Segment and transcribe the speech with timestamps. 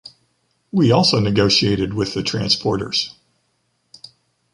[0.71, 3.11] We also negotiated with the transporters.